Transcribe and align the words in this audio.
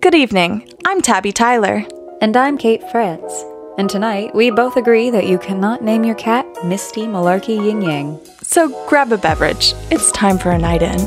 Good 0.00 0.14
evening. 0.14 0.72
I'm 0.86 1.00
Tabby 1.00 1.32
Tyler. 1.32 1.84
And 2.20 2.36
I'm 2.36 2.56
Kate 2.58 2.82
Frantz. 2.90 3.44
And 3.76 3.88
tonight, 3.88 4.34
we 4.34 4.50
both 4.50 4.76
agree 4.76 5.10
that 5.10 5.26
you 5.26 5.38
cannot 5.38 5.82
name 5.82 6.04
your 6.04 6.14
cat 6.14 6.46
Misty 6.64 7.02
Malarky 7.02 7.64
Ying 7.64 7.82
Yang. 7.82 8.18
So 8.42 8.68
grab 8.88 9.12
a 9.12 9.18
beverage. 9.18 9.74
It's 9.90 10.10
time 10.12 10.38
for 10.38 10.50
a 10.50 10.58
night 10.58 10.82
in. 10.82 11.00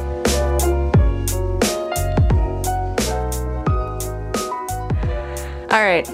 All 5.69 5.83
right. 5.83 6.05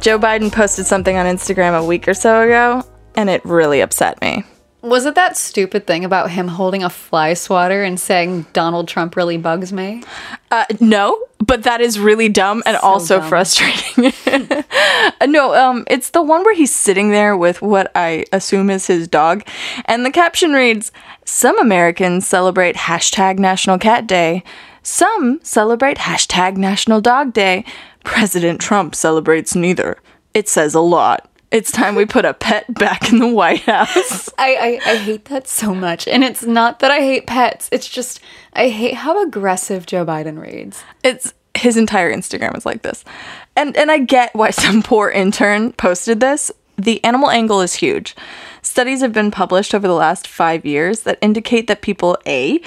Joe 0.00 0.18
Biden 0.18 0.52
posted 0.52 0.86
something 0.86 1.16
on 1.16 1.26
Instagram 1.26 1.80
a 1.80 1.84
week 1.84 2.06
or 2.06 2.14
so 2.14 2.42
ago, 2.42 2.84
and 3.16 3.28
it 3.28 3.44
really 3.44 3.80
upset 3.80 4.20
me. 4.20 4.44
Was 4.86 5.04
it 5.04 5.16
that 5.16 5.36
stupid 5.36 5.84
thing 5.86 6.04
about 6.04 6.30
him 6.30 6.46
holding 6.46 6.84
a 6.84 6.90
fly 6.90 7.34
swatter 7.34 7.82
and 7.82 7.98
saying 7.98 8.46
Donald 8.52 8.86
Trump 8.86 9.16
really 9.16 9.36
bugs 9.36 9.72
me? 9.72 10.04
Uh, 10.52 10.64
no, 10.80 11.18
but 11.44 11.64
that 11.64 11.80
is 11.80 11.98
really 11.98 12.28
dumb 12.28 12.62
and 12.64 12.76
So 12.76 12.86
also 12.86 13.18
dumb. 13.18 13.28
frustrating. 13.28 14.12
no, 15.26 15.54
um, 15.54 15.84
it's 15.90 16.10
the 16.10 16.22
one 16.22 16.44
where 16.44 16.54
he's 16.54 16.72
sitting 16.74 17.10
there 17.10 17.36
with 17.36 17.60
what 17.62 17.90
I 17.96 18.26
assume 18.32 18.70
is 18.70 18.86
his 18.86 19.08
dog, 19.08 19.42
and 19.86 20.06
the 20.06 20.10
caption 20.12 20.52
reads: 20.52 20.92
"Some 21.24 21.58
Americans 21.58 22.26
celebrate 22.26 22.76
hashtag 22.76 23.40
National 23.40 23.78
Cat 23.78 24.06
Day. 24.06 24.44
Some 24.84 25.40
celebrate 25.42 25.98
hashtag 25.98 26.56
National 26.56 27.00
Dog 27.00 27.32
Day. 27.32 27.64
President 28.04 28.60
Trump 28.60 28.94
celebrates 28.94 29.56
neither. 29.56 29.98
It 30.32 30.48
says 30.48 30.74
a 30.74 30.80
lot." 30.80 31.28
It's 31.50 31.70
time 31.70 31.94
we 31.94 32.06
put 32.06 32.24
a 32.24 32.34
pet 32.34 32.72
back 32.74 33.12
in 33.12 33.18
the 33.18 33.28
White 33.28 33.60
House. 33.60 34.28
I, 34.38 34.80
I, 34.86 34.90
I 34.90 34.96
hate 34.96 35.26
that 35.26 35.46
so 35.46 35.74
much. 35.74 36.08
And 36.08 36.24
it's 36.24 36.42
not 36.42 36.80
that 36.80 36.90
I 36.90 36.98
hate 36.98 37.26
pets, 37.26 37.68
it's 37.72 37.88
just 37.88 38.20
I 38.52 38.68
hate 38.68 38.94
how 38.94 39.22
aggressive 39.22 39.86
Joe 39.86 40.04
Biden 40.04 40.40
reads. 40.40 40.82
it's 41.02 41.32
his 41.56 41.76
entire 41.78 42.12
Instagram 42.12 42.56
is 42.56 42.66
like 42.66 42.82
this. 42.82 43.04
And 43.54 43.76
and 43.76 43.90
I 43.90 43.98
get 43.98 44.34
why 44.34 44.50
some 44.64 44.82
poor 44.82 45.10
intern 45.10 45.72
posted 45.72 46.20
this. 46.20 46.50
The 46.76 47.02
animal 47.04 47.30
angle 47.30 47.62
is 47.62 47.74
huge. 47.74 48.14
Studies 48.60 49.00
have 49.00 49.12
been 49.12 49.30
published 49.30 49.74
over 49.74 49.86
the 49.86 49.94
last 49.94 50.26
5 50.26 50.66
years 50.66 51.00
that 51.00 51.18
indicate 51.22 51.68
that 51.68 51.80
people 51.80 52.18
A 52.26 52.60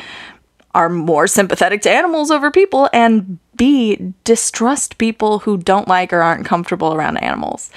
are 0.74 0.90
more 0.90 1.28
sympathetic 1.28 1.82
to 1.82 1.92
animals 1.92 2.32
over 2.32 2.50
people 2.50 2.90
and 2.94 3.38
B 3.56 4.14
distrust 4.24 4.98
people 4.98 5.40
who 5.40 5.58
don't 5.58 5.88
like 5.88 6.14
or 6.14 6.22
aren't 6.22 6.46
comfortable 6.46 6.94
around 6.94 7.18
animals. 7.18 7.70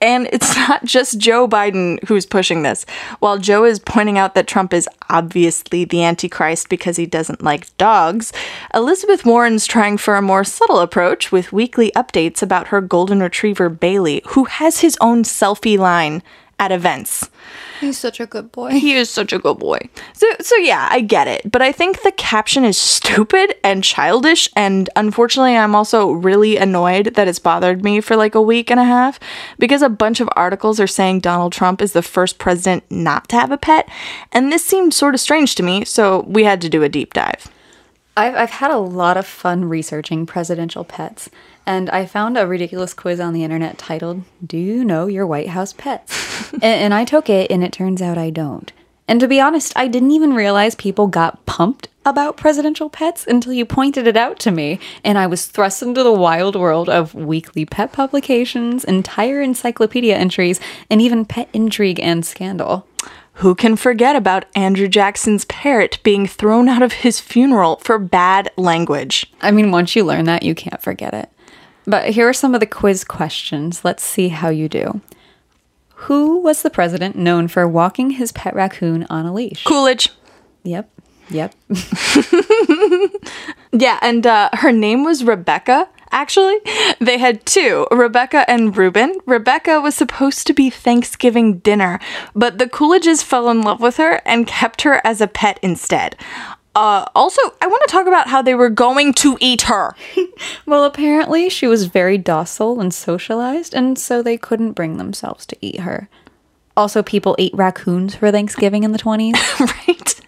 And 0.00 0.28
it's 0.32 0.54
not 0.68 0.84
just 0.84 1.18
Joe 1.18 1.48
Biden 1.48 2.02
who's 2.04 2.26
pushing 2.26 2.62
this. 2.62 2.84
While 3.20 3.38
Joe 3.38 3.64
is 3.64 3.78
pointing 3.78 4.18
out 4.18 4.34
that 4.34 4.46
Trump 4.46 4.72
is 4.72 4.88
obviously 5.08 5.84
the 5.84 6.04
Antichrist 6.04 6.68
because 6.68 6.96
he 6.96 7.06
doesn't 7.06 7.42
like 7.42 7.76
dogs, 7.76 8.32
Elizabeth 8.74 9.24
Warren's 9.24 9.66
trying 9.66 9.96
for 9.98 10.16
a 10.16 10.22
more 10.22 10.44
subtle 10.44 10.80
approach 10.80 11.32
with 11.32 11.52
weekly 11.52 11.90
updates 11.96 12.42
about 12.42 12.68
her 12.68 12.80
golden 12.80 13.20
retriever 13.20 13.68
Bailey, 13.68 14.22
who 14.28 14.44
has 14.44 14.80
his 14.80 14.96
own 15.00 15.22
selfie 15.22 15.78
line 15.78 16.22
at 16.58 16.72
events. 16.72 17.30
He's 17.80 17.98
such 17.98 18.20
a 18.20 18.26
good 18.26 18.52
boy. 18.52 18.70
He 18.70 18.94
is 18.94 19.10
such 19.10 19.32
a 19.32 19.38
good 19.38 19.58
boy. 19.58 19.78
So 20.12 20.26
so 20.40 20.56
yeah, 20.56 20.88
I 20.90 21.00
get 21.00 21.28
it, 21.28 21.50
but 21.50 21.62
I 21.62 21.72
think 21.72 22.02
the 22.02 22.12
caption 22.12 22.64
is 22.64 22.78
stupid 22.78 23.54
and 23.64 23.82
childish 23.84 24.48
and 24.56 24.88
unfortunately 24.96 25.56
I'm 25.56 25.74
also 25.74 26.10
really 26.10 26.56
annoyed 26.56 27.14
that 27.14 27.28
it's 27.28 27.38
bothered 27.38 27.82
me 27.82 28.00
for 28.00 28.16
like 28.16 28.34
a 28.34 28.42
week 28.42 28.70
and 28.70 28.80
a 28.80 28.84
half 28.84 29.18
because 29.58 29.82
a 29.82 29.88
bunch 29.88 30.20
of 30.20 30.28
articles 30.36 30.80
are 30.80 30.86
saying 30.86 31.20
Donald 31.20 31.52
Trump 31.52 31.82
is 31.82 31.92
the 31.92 32.02
first 32.02 32.38
president 32.38 32.84
not 32.90 33.28
to 33.28 33.36
have 33.36 33.50
a 33.50 33.58
pet 33.58 33.88
and 34.32 34.52
this 34.52 34.64
seemed 34.64 34.94
sort 34.94 35.14
of 35.14 35.20
strange 35.20 35.54
to 35.56 35.62
me, 35.62 35.84
so 35.84 36.24
we 36.26 36.44
had 36.44 36.60
to 36.60 36.68
do 36.68 36.82
a 36.82 36.88
deep 36.88 37.14
dive. 37.14 37.50
I've, 38.16 38.34
I've 38.34 38.50
had 38.50 38.70
a 38.70 38.78
lot 38.78 39.16
of 39.16 39.26
fun 39.26 39.66
researching 39.66 40.24
presidential 40.24 40.84
pets, 40.84 41.28
and 41.66 41.90
I 41.90 42.06
found 42.06 42.38
a 42.38 42.46
ridiculous 42.46 42.94
quiz 42.94 43.20
on 43.20 43.32
the 43.32 43.44
internet 43.44 43.76
titled, 43.76 44.22
Do 44.46 44.56
You 44.56 44.84
Know 44.84 45.06
Your 45.06 45.26
White 45.26 45.48
House 45.48 45.72
Pets? 45.72 46.52
and, 46.54 46.64
and 46.64 46.94
I 46.94 47.04
took 47.04 47.28
it, 47.28 47.50
and 47.50 47.64
it 47.64 47.72
turns 47.72 48.00
out 48.00 48.16
I 48.16 48.30
don't. 48.30 48.72
And 49.08 49.20
to 49.20 49.28
be 49.28 49.40
honest, 49.40 49.72
I 49.76 49.86
didn't 49.86 50.12
even 50.12 50.34
realize 50.34 50.74
people 50.74 51.06
got 51.06 51.44
pumped 51.46 51.88
about 52.04 52.36
presidential 52.36 52.88
pets 52.88 53.26
until 53.26 53.52
you 53.52 53.64
pointed 53.64 54.06
it 54.06 54.16
out 54.16 54.38
to 54.40 54.50
me, 54.50 54.78
and 55.04 55.18
I 55.18 55.26
was 55.26 55.46
thrust 55.46 55.82
into 55.82 56.02
the 56.02 56.12
wild 56.12 56.56
world 56.56 56.88
of 56.88 57.14
weekly 57.14 57.64
pet 57.64 57.92
publications, 57.92 58.84
entire 58.84 59.40
encyclopedia 59.40 60.16
entries, 60.16 60.60
and 60.90 61.00
even 61.00 61.24
pet 61.24 61.48
intrigue 61.52 62.00
and 62.00 62.24
scandal. 62.24 62.86
Who 63.40 63.54
can 63.54 63.76
forget 63.76 64.16
about 64.16 64.46
Andrew 64.54 64.88
Jackson's 64.88 65.44
parrot 65.44 65.98
being 66.02 66.26
thrown 66.26 66.68
out 66.68 66.82
of 66.82 66.92
his 66.92 67.20
funeral 67.20 67.76
for 67.76 67.98
bad 67.98 68.50
language? 68.56 69.30
I 69.42 69.50
mean, 69.50 69.70
once 69.70 69.94
you 69.94 70.04
learn 70.04 70.24
that, 70.24 70.42
you 70.42 70.54
can't 70.54 70.80
forget 70.80 71.12
it. 71.12 71.28
But 71.86 72.10
here 72.10 72.28
are 72.28 72.32
some 72.32 72.54
of 72.54 72.60
the 72.60 72.66
quiz 72.66 73.04
questions. 73.04 73.84
Let's 73.84 74.02
see 74.02 74.28
how 74.28 74.48
you 74.48 74.68
do. 74.68 75.00
Who 75.94 76.40
was 76.40 76.62
the 76.62 76.70
president 76.70 77.16
known 77.16 77.48
for 77.48 77.66
walking 77.66 78.10
his 78.10 78.32
pet 78.32 78.54
raccoon 78.54 79.06
on 79.08 79.26
a 79.26 79.32
leash? 79.32 79.64
Coolidge. 79.64 80.10
Yep. 80.64 80.90
Yep. 81.30 81.54
Yeah, 83.80 83.98
and 84.00 84.26
uh, 84.26 84.50
her 84.54 84.72
name 84.72 85.04
was 85.04 85.24
Rebecca. 85.24 85.88
Actually, 86.10 86.56
they 87.00 87.18
had 87.18 87.44
two, 87.44 87.86
Rebecca 87.90 88.48
and 88.48 88.74
Reuben. 88.76 89.18
Rebecca 89.26 89.80
was 89.80 89.94
supposed 89.94 90.46
to 90.46 90.54
be 90.54 90.70
Thanksgiving 90.70 91.58
dinner, 91.58 91.98
but 92.34 92.58
the 92.58 92.66
Coolidges 92.66 93.22
fell 93.22 93.50
in 93.50 93.60
love 93.60 93.80
with 93.80 93.96
her 93.98 94.22
and 94.24 94.46
kept 94.46 94.82
her 94.82 95.00
as 95.04 95.20
a 95.20 95.26
pet 95.26 95.58
instead. 95.62 96.16
Uh, 96.76 97.06
also, 97.14 97.40
I 97.62 97.66
want 97.68 97.82
to 97.86 97.90
talk 97.90 98.06
about 98.06 98.28
how 98.28 98.42
they 98.42 98.54
were 98.54 98.68
going 98.68 99.14
to 99.14 99.38
eat 99.40 99.62
her. 99.62 99.96
well, 100.66 100.84
apparently 100.84 101.48
she 101.48 101.66
was 101.66 101.86
very 101.86 102.18
docile 102.18 102.80
and 102.82 102.92
socialized, 102.92 103.74
and 103.74 103.98
so 103.98 104.22
they 104.22 104.36
couldn't 104.36 104.72
bring 104.72 104.98
themselves 104.98 105.46
to 105.46 105.56
eat 105.62 105.80
her. 105.80 106.10
Also, 106.76 107.02
people 107.02 107.34
ate 107.38 107.54
raccoons 107.54 108.14
for 108.14 108.30
Thanksgiving 108.30 108.84
in 108.84 108.92
the 108.92 108.98
20s. 108.98 109.58
right? 109.88 110.20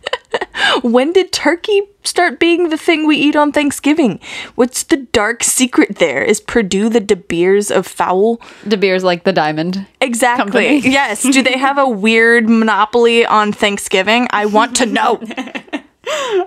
when 0.82 1.12
did 1.12 1.32
turkey 1.32 1.82
start 2.02 2.40
being 2.40 2.70
the 2.70 2.78
thing 2.78 3.06
we 3.06 3.18
eat 3.18 3.36
on 3.36 3.52
Thanksgiving? 3.52 4.18
What's 4.54 4.84
the 4.84 4.96
dark 4.96 5.44
secret 5.44 5.96
there? 5.96 6.22
Is 6.22 6.40
Perdue 6.40 6.88
the 6.88 7.00
De 7.00 7.16
Beers 7.16 7.70
of 7.70 7.86
fowl? 7.86 8.40
De 8.66 8.78
Beers 8.78 9.04
like 9.04 9.24
the 9.24 9.34
diamond. 9.34 9.86
Exactly. 10.00 10.78
Yes. 10.78 11.22
Do 11.22 11.42
they 11.42 11.58
have 11.58 11.76
a 11.76 11.86
weird 11.86 12.48
monopoly 12.48 13.26
on 13.26 13.52
Thanksgiving? 13.52 14.28
I 14.30 14.46
want 14.46 14.76
to 14.76 14.86
know. 14.86 15.20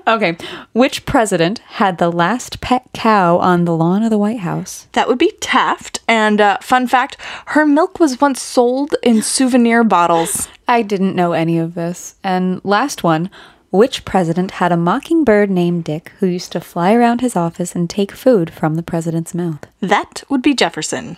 Okay. 0.08 0.38
Which 0.74 1.06
president 1.06 1.60
had 1.60 1.98
the 1.98 2.12
last 2.12 2.62
pet 2.62 2.88
cow 2.94 3.38
on 3.38 3.66
the 3.66 3.76
lawn 3.76 4.04
of 4.04 4.10
the 4.10 4.18
White 4.18 4.40
House? 4.40 4.88
that 4.94 5.08
would 5.08 5.18
be 5.18 5.32
Taft. 5.40 6.00
And 6.08 6.42
uh, 6.42 6.58
fun 6.62 6.88
fact 6.88 7.18
her 7.48 7.66
milk 7.66 8.00
was 8.00 8.20
once 8.22 8.42
sold 8.42 8.96
in 9.04 9.22
souvenir 9.22 9.84
bottles. 9.84 10.48
I 10.68 10.82
didn't 10.82 11.16
know 11.16 11.34
any 11.34 11.58
of 11.58 11.74
this. 11.76 12.16
And 12.24 12.62
last 12.64 13.04
one 13.04 13.30
which 13.72 14.04
president 14.04 14.52
had 14.52 14.72
a 14.72 14.78
mockingbird 14.78 15.50
named 15.50 15.86
Dick 15.86 16.12
who 16.20 16.28
used 16.28 16.52
to 16.52 16.60
fly 16.60 16.94
around 16.94 17.22
his 17.22 17.38
office 17.38 17.74
and 17.74 17.90
take 17.90 18.12
food 18.12 18.52
from 18.52 18.76
the 18.76 18.84
president's 18.84 19.34
mouth? 19.34 19.66
That 19.80 20.24
would 20.30 20.42
be 20.42 20.54
Jefferson. 20.54 21.16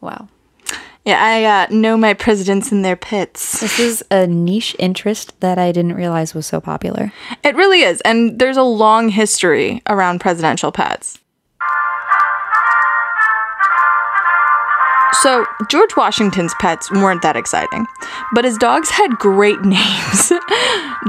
Wow. 0.00 0.28
Yeah, 1.06 1.22
I 1.22 1.44
uh, 1.44 1.66
know 1.70 1.96
my 1.96 2.14
presidents 2.14 2.72
in 2.72 2.82
their 2.82 2.96
pits. 2.96 3.60
This 3.60 3.78
is 3.78 4.04
a 4.10 4.26
niche 4.26 4.74
interest 4.76 5.40
that 5.40 5.56
I 5.56 5.70
didn't 5.70 5.94
realize 5.94 6.34
was 6.34 6.46
so 6.46 6.60
popular. 6.60 7.12
It 7.44 7.54
really 7.54 7.82
is. 7.82 8.00
And 8.00 8.40
there's 8.40 8.56
a 8.56 8.64
long 8.64 9.10
history 9.10 9.82
around 9.88 10.20
presidential 10.20 10.72
pets. 10.72 11.20
So, 15.22 15.46
George 15.70 15.96
Washington's 15.96 16.54
pets 16.54 16.90
weren't 16.90 17.22
that 17.22 17.36
exciting, 17.36 17.86
but 18.34 18.44
his 18.44 18.58
dogs 18.58 18.90
had 18.90 19.12
great 19.12 19.60
names 19.64 20.32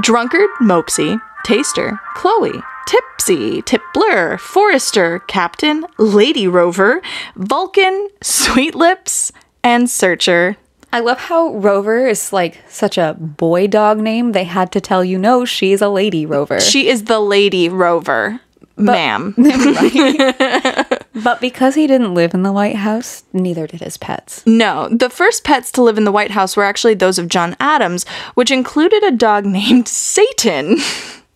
Drunkard, 0.00 0.48
Mopsy, 0.60 1.20
Taster, 1.44 2.00
Chloe, 2.14 2.62
Tipsy, 2.86 3.62
Tipler, 3.62 4.38
Forester, 4.38 5.18
Captain, 5.26 5.84
Lady 5.98 6.46
Rover, 6.46 7.02
Vulcan, 7.34 8.08
Sweet 8.22 8.76
Lips, 8.76 9.32
and 9.68 9.90
Searcher. 9.90 10.56
I 10.94 11.00
love 11.00 11.18
how 11.18 11.52
Rover 11.52 12.06
is 12.06 12.32
like 12.32 12.62
such 12.68 12.96
a 12.96 13.14
boy 13.18 13.66
dog 13.66 13.98
name. 13.98 14.32
They 14.32 14.44
had 14.44 14.72
to 14.72 14.80
tell 14.80 15.04
you, 15.04 15.18
no, 15.18 15.44
she's 15.44 15.82
a 15.82 15.90
lady 15.90 16.24
Rover. 16.24 16.58
She 16.58 16.88
is 16.88 17.04
the 17.04 17.20
Lady 17.20 17.68
Rover, 17.68 18.40
ma'am. 18.78 19.34
but 21.22 21.42
because 21.42 21.74
he 21.74 21.86
didn't 21.86 22.14
live 22.14 22.32
in 22.32 22.44
the 22.44 22.52
White 22.52 22.76
House, 22.76 23.24
neither 23.34 23.66
did 23.66 23.82
his 23.82 23.98
pets. 23.98 24.42
No, 24.46 24.88
the 24.88 25.10
first 25.10 25.44
pets 25.44 25.70
to 25.72 25.82
live 25.82 25.98
in 25.98 26.04
the 26.04 26.12
White 26.12 26.30
House 26.30 26.56
were 26.56 26.64
actually 26.64 26.94
those 26.94 27.18
of 27.18 27.28
John 27.28 27.54
Adams, 27.60 28.06
which 28.32 28.50
included 28.50 29.04
a 29.04 29.10
dog 29.10 29.44
named 29.60 29.86
Satan. 29.86 30.78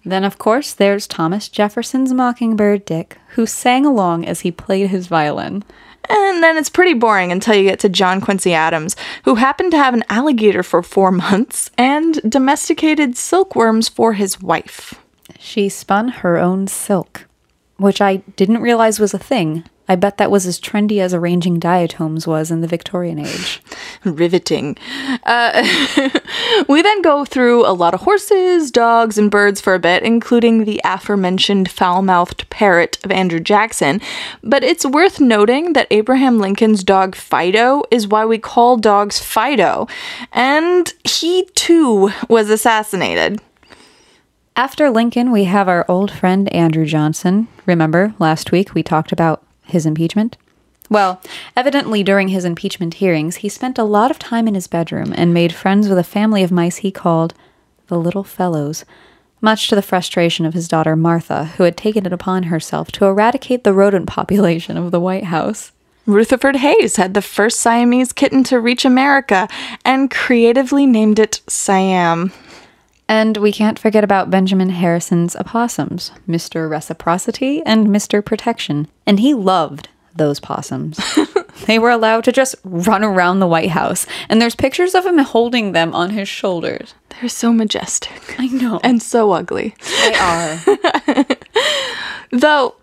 Then, 0.06 0.24
of 0.24 0.38
course, 0.38 0.72
there's 0.72 1.06
Thomas 1.06 1.50
Jefferson's 1.50 2.14
mockingbird 2.14 2.86
Dick, 2.86 3.18
who 3.34 3.44
sang 3.44 3.84
along 3.84 4.24
as 4.24 4.40
he 4.40 4.50
played 4.50 4.88
his 4.88 5.06
violin. 5.06 5.62
And 6.12 6.42
then 6.42 6.58
it's 6.58 6.68
pretty 6.68 6.92
boring 6.92 7.32
until 7.32 7.54
you 7.54 7.64
get 7.64 7.80
to 7.80 7.88
John 7.88 8.20
Quincy 8.20 8.52
Adams, 8.52 8.96
who 9.24 9.36
happened 9.36 9.70
to 9.70 9.78
have 9.78 9.94
an 9.94 10.04
alligator 10.10 10.62
for 10.62 10.82
four 10.82 11.10
months 11.26 11.70
and 11.78 12.20
domesticated 12.30 13.16
silkworms 13.16 13.88
for 13.88 14.12
his 14.12 14.40
wife. 14.40 14.94
She 15.38 15.68
spun 15.70 16.08
her 16.08 16.36
own 16.36 16.66
silk, 16.66 17.26
which 17.78 18.00
I 18.00 18.16
didn't 18.36 18.60
realize 18.60 19.00
was 19.00 19.14
a 19.14 19.18
thing. 19.18 19.64
I 19.92 19.94
bet 19.94 20.16
that 20.16 20.30
was 20.30 20.46
as 20.46 20.58
trendy 20.58 21.00
as 21.00 21.12
arranging 21.12 21.58
diatoms 21.58 22.26
was 22.26 22.50
in 22.50 22.62
the 22.62 22.66
Victorian 22.66 23.18
age. 23.18 23.60
Riveting. 24.04 24.78
Uh, 25.24 26.08
we 26.68 26.80
then 26.80 27.02
go 27.02 27.26
through 27.26 27.66
a 27.66 27.76
lot 27.76 27.92
of 27.92 28.00
horses, 28.00 28.70
dogs, 28.70 29.18
and 29.18 29.30
birds 29.30 29.60
for 29.60 29.74
a 29.74 29.78
bit, 29.78 30.02
including 30.02 30.64
the 30.64 30.80
aforementioned 30.82 31.70
foul 31.70 32.00
mouthed 32.00 32.48
parrot 32.48 32.96
of 33.04 33.10
Andrew 33.10 33.38
Jackson. 33.38 34.00
But 34.42 34.64
it's 34.64 34.86
worth 34.86 35.20
noting 35.20 35.74
that 35.74 35.88
Abraham 35.90 36.38
Lincoln's 36.38 36.82
dog 36.82 37.14
Fido 37.14 37.82
is 37.90 38.08
why 38.08 38.24
we 38.24 38.38
call 38.38 38.78
dogs 38.78 39.18
Fido. 39.18 39.88
And 40.32 40.90
he 41.04 41.44
too 41.54 42.10
was 42.30 42.48
assassinated. 42.48 43.42
After 44.56 44.88
Lincoln, 44.88 45.30
we 45.30 45.44
have 45.44 45.68
our 45.68 45.84
old 45.86 46.10
friend 46.10 46.50
Andrew 46.50 46.86
Johnson. 46.86 47.48
Remember, 47.66 48.14
last 48.18 48.52
week 48.52 48.72
we 48.72 48.82
talked 48.82 49.12
about 49.12 49.44
his 49.72 49.84
impeachment? 49.84 50.36
Well, 50.88 51.20
evidently 51.56 52.02
during 52.02 52.28
his 52.28 52.44
impeachment 52.44 52.94
hearings, 52.94 53.36
he 53.36 53.48
spent 53.48 53.78
a 53.78 53.84
lot 53.84 54.10
of 54.10 54.18
time 54.18 54.46
in 54.46 54.54
his 54.54 54.66
bedroom 54.66 55.12
and 55.16 55.32
made 55.32 55.54
friends 55.54 55.88
with 55.88 55.98
a 55.98 56.04
family 56.04 56.42
of 56.42 56.52
mice 56.52 56.78
he 56.78 56.90
called 56.90 57.34
the 57.86 57.98
Little 57.98 58.24
Fellows, 58.24 58.84
much 59.40 59.68
to 59.68 59.74
the 59.74 59.82
frustration 59.82 60.46
of 60.46 60.54
his 60.54 60.68
daughter 60.68 60.94
Martha, 60.94 61.46
who 61.56 61.64
had 61.64 61.76
taken 61.76 62.06
it 62.06 62.12
upon 62.12 62.44
herself 62.44 62.92
to 62.92 63.06
eradicate 63.06 63.64
the 63.64 63.72
rodent 63.72 64.06
population 64.06 64.76
of 64.76 64.90
the 64.90 65.00
White 65.00 65.24
House. 65.24 65.72
Rutherford 66.04 66.56
Hayes 66.56 66.96
had 66.96 67.14
the 67.14 67.22
first 67.22 67.60
Siamese 67.60 68.12
kitten 68.12 68.42
to 68.44 68.60
reach 68.60 68.84
America 68.84 69.48
and 69.84 70.10
creatively 70.10 70.84
named 70.84 71.18
it 71.18 71.40
Siam. 71.48 72.32
And 73.08 73.36
we 73.36 73.52
can't 73.52 73.78
forget 73.78 74.04
about 74.04 74.30
Benjamin 74.30 74.70
Harrison's 74.70 75.36
opossums, 75.36 76.12
Mr. 76.28 76.68
Reciprocity 76.68 77.62
and 77.64 77.88
Mr. 77.88 78.24
Protection. 78.24 78.88
And 79.06 79.20
he 79.20 79.34
loved 79.34 79.88
those 80.14 80.40
possums. 80.40 81.00
they 81.66 81.78
were 81.78 81.90
allowed 81.90 82.24
to 82.24 82.32
just 82.32 82.54
run 82.64 83.04
around 83.04 83.40
the 83.40 83.46
White 83.46 83.70
House, 83.70 84.06
and 84.28 84.40
there's 84.40 84.54
pictures 84.54 84.94
of 84.94 85.06
him 85.06 85.18
holding 85.18 85.72
them 85.72 85.94
on 85.94 86.10
his 86.10 86.28
shoulders. 86.28 86.94
They're 87.08 87.28
so 87.28 87.52
majestic. 87.52 88.36
I 88.38 88.46
know. 88.46 88.80
And 88.82 89.02
so 89.02 89.32
ugly. 89.32 89.74
They 90.02 90.14
are. 90.14 91.26
Though, 92.30 92.76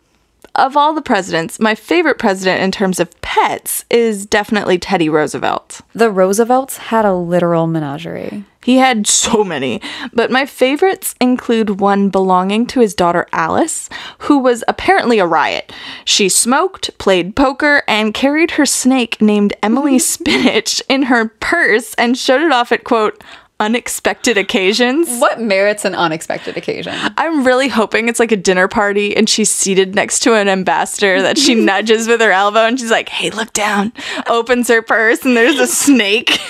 of 0.59 0.77
all 0.77 0.93
the 0.93 1.01
presidents, 1.01 1.59
my 1.59 1.75
favorite 1.75 2.19
president 2.19 2.61
in 2.61 2.71
terms 2.71 2.99
of 2.99 3.19
pets 3.21 3.85
is 3.89 4.25
definitely 4.25 4.77
Teddy 4.77 5.09
Roosevelt. 5.09 5.81
the 5.93 6.11
Roosevelts 6.11 6.77
had 6.77 7.05
a 7.05 7.13
literal 7.13 7.67
menagerie. 7.67 8.43
He 8.63 8.77
had 8.77 9.07
so 9.07 9.43
many, 9.43 9.81
but 10.13 10.29
my 10.29 10.45
favorites 10.45 11.15
include 11.21 11.79
one 11.79 12.09
belonging 12.09 12.67
to 12.67 12.81
his 12.81 12.93
daughter 12.93 13.25
Alice, 13.31 13.89
who 14.19 14.37
was 14.37 14.63
apparently 14.67 15.17
a 15.17 15.25
riot. 15.25 15.71
She 16.03 16.27
smoked, 16.27 16.97
played 16.97 17.35
poker, 17.35 17.83
and 17.87 18.13
carried 18.13 18.51
her 18.51 18.65
snake 18.65 19.21
named 19.21 19.53
Emily 19.63 19.97
Spinach 19.99 20.81
in 20.89 21.03
her 21.03 21.29
purse 21.29 21.93
and 21.95 22.17
showed 22.17 22.41
it 22.41 22.51
off 22.51 22.71
at 22.71 22.83
quote, 22.83 23.23
unexpected 23.59 24.37
occasions. 24.37 25.19
What 25.19 25.39
merits 25.39 25.83
an 25.85 25.93
unexpected 25.93 26.55
occasion? 26.55 26.93
I'm 27.17 27.45
really 27.45 27.67
hoping 27.67 28.07
it's 28.07 28.19
like 28.19 28.31
a 28.31 28.37
dinner 28.37 28.67
party 28.67 29.15
and 29.15 29.27
she's 29.29 29.51
seated 29.51 29.95
next 29.95 30.19
to 30.21 30.33
an 30.35 30.47
ambassador 30.47 31.21
that 31.21 31.37
she 31.37 31.55
nudges 31.65 32.07
with 32.07 32.21
her 32.21 32.31
elbow 32.31 32.65
and 32.65 32.79
she's 32.79 32.91
like, 32.91 33.09
hey, 33.09 33.29
look 33.31 33.51
down. 33.53 33.91
Opens 34.27 34.67
her 34.69 34.81
purse 34.81 35.25
and 35.25 35.35
there's 35.35 35.59
a 35.59 35.67
snake. 35.67 36.39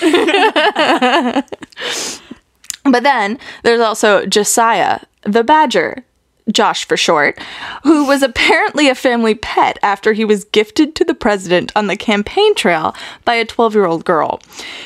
but 2.84 3.02
then 3.02 3.38
there's 3.64 3.80
also 3.80 4.24
Josiah, 4.26 5.00
the 5.22 5.42
badger. 5.44 6.04
Josh 6.52 6.84
for 6.84 6.96
short, 6.96 7.38
who 7.82 8.06
was 8.06 8.22
apparently 8.22 8.88
a 8.88 8.94
family 8.94 9.34
pet 9.34 9.78
after 9.82 10.12
he 10.12 10.24
was 10.24 10.44
gifted 10.44 10.94
to 10.96 11.04
the 11.04 11.14
president 11.14 11.72
on 11.74 11.86
the 11.86 11.96
campaign 11.96 12.54
trail 12.54 12.94
by 13.24 13.34
a 13.34 13.44
12 13.44 13.74
year 13.74 13.86
old 13.86 14.04
girl. 14.04 14.40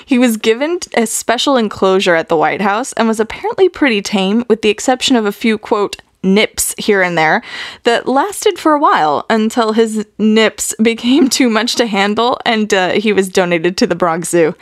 He 0.05 0.19
was 0.19 0.37
given 0.37 0.81
a 0.95 1.07
special 1.07 1.57
enclosure 1.57 2.15
at 2.15 2.29
the 2.29 2.37
White 2.37 2.61
House 2.61 2.93
and 2.95 3.09
was 3.09 3.21
apparently 3.21 3.69
pretty 3.69 4.03
tame, 4.03 4.45
with 4.49 4.63
the 4.63 4.71
exception 4.71 5.17
of 5.17 5.27
a 5.27 5.33
few, 5.33 5.59
quote, 5.59 5.97
nips 6.25 6.75
here 6.79 7.03
and 7.03 7.17
there 7.17 7.43
that 7.85 8.09
lasted 8.09 8.59
for 8.59 8.73
a 8.73 8.79
while 8.79 9.27
until 9.29 9.73
his 9.73 10.07
nips 10.19 10.75
became 10.83 11.29
too 11.29 11.51
much 11.51 11.77
to 11.77 11.87
handle 11.87 12.39
and 12.45 12.73
uh, 12.73 12.93
he 12.93 13.13
was 13.13 13.29
donated 13.29 13.77
to 13.77 13.87
the 13.87 13.95
Bronx 13.95 14.31
Zoo. 14.31 14.55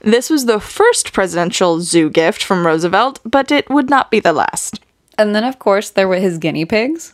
This 0.00 0.30
was 0.30 0.46
the 0.46 0.60
first 0.60 1.12
presidential 1.12 1.80
zoo 1.80 2.08
gift 2.08 2.42
from 2.42 2.64
Roosevelt, 2.64 3.20
but 3.24 3.50
it 3.50 3.68
would 3.68 3.90
not 3.90 4.10
be 4.10 4.20
the 4.20 4.32
last. 4.32 4.80
And 5.18 5.34
then, 5.34 5.44
of 5.44 5.58
course, 5.58 5.90
there 5.90 6.08
were 6.08 6.20
his 6.20 6.38
guinea 6.38 6.64
pigs. 6.64 7.12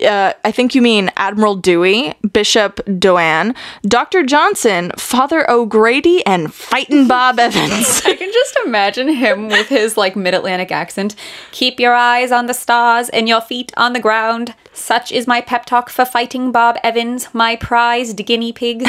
Uh, 0.00 0.32
I 0.44 0.52
think 0.52 0.74
you 0.74 0.80
mean 0.80 1.10
Admiral 1.16 1.56
Dewey, 1.56 2.14
Bishop 2.32 2.76
Doane, 2.86 3.54
Dr. 3.82 4.24
Johnson, 4.24 4.92
Father 4.96 5.48
O'Grady, 5.50 6.24
and 6.24 6.54
Fightin' 6.54 7.06
Bob 7.06 7.38
Evans. 7.40 8.00
I 8.06 8.14
can 8.14 8.32
just 8.32 8.56
imagine 8.64 9.08
him 9.08 9.48
with 9.48 9.68
his 9.68 9.98
like 9.98 10.16
mid 10.16 10.32
Atlantic 10.32 10.72
accent. 10.72 11.14
Keep 11.50 11.78
your 11.78 11.94
eyes 11.94 12.32
on 12.32 12.46
the 12.46 12.54
stars 12.54 13.10
and 13.10 13.28
your 13.28 13.42
feet 13.42 13.72
on 13.76 13.92
the 13.92 14.00
ground. 14.00 14.54
Such 14.72 15.12
is 15.12 15.26
my 15.26 15.42
pep 15.42 15.66
talk 15.66 15.90
for 15.90 16.06
fighting 16.06 16.52
Bob 16.52 16.78
Evans, 16.82 17.28
my 17.34 17.56
prized 17.56 18.24
guinea 18.24 18.52
pig. 18.52 18.88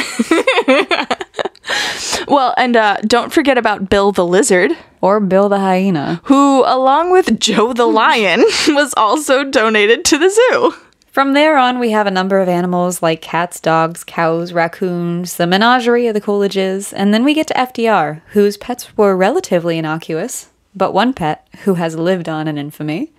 well, 2.28 2.54
and 2.56 2.76
uh, 2.76 2.98
don't 3.06 3.32
forget 3.32 3.58
about 3.58 3.88
Bill 3.90 4.12
the 4.12 4.26
Lizard. 4.26 4.72
or 5.00 5.20
Bill 5.20 5.48
the 5.48 5.58
hyena. 5.58 6.20
who, 6.24 6.62
along 6.66 7.10
with 7.10 7.38
Joe 7.40 7.72
the 7.72 7.86
lion, 7.86 8.40
was 8.68 8.94
also 8.96 9.44
donated 9.44 10.04
to 10.06 10.18
the 10.18 10.30
zoo. 10.30 10.74
From 11.10 11.34
there 11.34 11.58
on, 11.58 11.78
we 11.78 11.90
have 11.90 12.06
a 12.06 12.10
number 12.10 12.40
of 12.40 12.48
animals 12.48 13.02
like 13.02 13.20
cats, 13.20 13.60
dogs, 13.60 14.02
cows, 14.02 14.54
raccoons, 14.54 15.36
the 15.36 15.46
menagerie 15.46 16.06
of 16.06 16.14
the 16.14 16.22
Coolidges, 16.22 16.92
and 16.96 17.12
then 17.12 17.22
we 17.22 17.34
get 17.34 17.48
to 17.48 17.54
FDR, 17.54 18.22
whose 18.28 18.56
pets 18.56 18.96
were 18.96 19.14
relatively 19.14 19.76
innocuous, 19.76 20.48
but 20.74 20.94
one 20.94 21.12
pet 21.12 21.46
who 21.64 21.74
has 21.74 21.96
lived 21.96 22.30
on 22.30 22.48
in 22.48 22.56
infamy. 22.56 23.12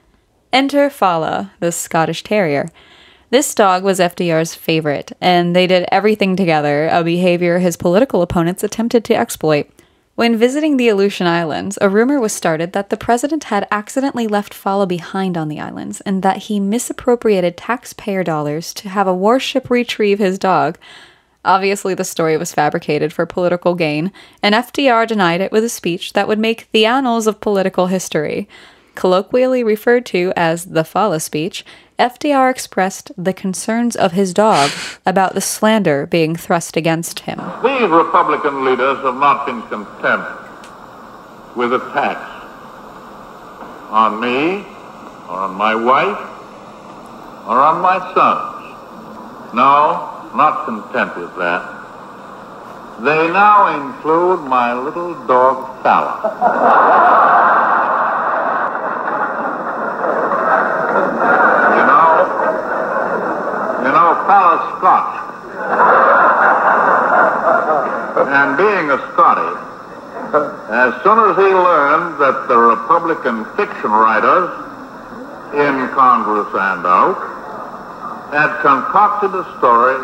Enter 0.51 0.89
Fala, 0.89 1.51
the 1.59 1.71
Scottish 1.71 2.23
Terrier. 2.23 2.67
This 3.33 3.55
dog 3.55 3.83
was 3.83 3.97
FDR's 3.97 4.53
favorite, 4.53 5.11
and 5.19 5.55
they 5.55 5.65
did 5.65 5.87
everything 5.91 6.35
together, 6.35 6.87
a 6.91 7.03
behavior 7.03 7.57
his 7.57 7.75
political 7.75 8.21
opponents 8.21 8.63
attempted 8.63 9.03
to 9.05 9.15
exploit. 9.15 9.67
When 10.13 10.37
visiting 10.37 10.77
the 10.77 10.89
Aleutian 10.89 11.25
Islands, 11.25 11.79
a 11.81 11.89
rumor 11.89 12.19
was 12.19 12.31
started 12.31 12.73
that 12.73 12.91
the 12.91 12.95
president 12.95 13.45
had 13.45 13.67
accidentally 13.71 14.27
left 14.27 14.53
Fala 14.53 14.85
behind 14.85 15.35
on 15.35 15.47
the 15.47 15.59
islands 15.59 15.99
and 16.01 16.21
that 16.21 16.43
he 16.43 16.59
misappropriated 16.59 17.57
taxpayer 17.57 18.23
dollars 18.23 18.71
to 18.75 18.89
have 18.89 19.07
a 19.07 19.15
warship 19.15 19.71
retrieve 19.71 20.19
his 20.19 20.37
dog. 20.37 20.77
Obviously, 21.43 21.95
the 21.95 22.03
story 22.03 22.37
was 22.37 22.53
fabricated 22.53 23.11
for 23.11 23.25
political 23.25 23.73
gain, 23.73 24.11
and 24.43 24.53
FDR 24.53 25.07
denied 25.07 25.41
it 25.41 25.51
with 25.51 25.63
a 25.63 25.69
speech 25.69 26.13
that 26.13 26.27
would 26.27 26.37
make 26.37 26.71
the 26.71 26.85
annals 26.85 27.25
of 27.25 27.41
political 27.41 27.87
history. 27.87 28.47
Colloquially 28.93 29.63
referred 29.63 30.05
to 30.05 30.31
as 30.35 30.65
the 30.65 30.83
Fala 30.83 31.19
speech, 31.19 31.65
FDR 31.99 32.49
expressed 32.49 33.11
the 33.17 33.33
concerns 33.33 33.95
of 33.95 34.13
his 34.13 34.33
dog 34.33 34.71
about 35.05 35.33
the 35.35 35.41
slander 35.41 36.05
being 36.07 36.35
thrust 36.35 36.75
against 36.75 37.19
him. 37.21 37.39
These 37.63 37.89
Republican 37.89 38.65
leaders 38.65 38.97
have 38.99 39.15
not 39.15 39.45
been 39.45 39.61
content 39.63 40.25
with 41.55 41.73
attacks 41.73 42.33
on 43.89 44.19
me, 44.19 44.65
or 45.29 45.37
on 45.37 45.53
my 45.53 45.75
wife, 45.75 46.17
or 47.47 47.59
on 47.61 47.79
my 47.81 47.99
sons. 48.15 49.53
No, 49.53 50.31
not 50.35 50.65
content 50.65 51.15
with 51.15 51.35
that. 51.37 51.61
They 53.01 53.27
now 53.31 53.67
include 53.75 54.41
my 54.49 54.73
little 54.73 55.13
dog, 55.27 55.83
Fala. 55.83 57.69
know, 64.27 64.77
Scotch. 64.77 65.13
And 68.27 68.57
being 68.57 68.89
a 68.91 68.97
Scotty, 69.13 69.53
as 70.73 70.93
soon 71.03 71.19
as 71.29 71.35
he 71.37 71.53
learned 71.53 72.19
that 72.19 72.47
the 72.47 72.57
Republican 72.57 73.45
fiction 73.55 73.91
writers 73.91 74.49
in 75.53 75.89
Congress 75.93 76.49
and 76.49 76.85
out 76.85 77.33
had 78.33 78.61
concocted 78.61 79.29
a 79.35 79.45
story 79.59 80.01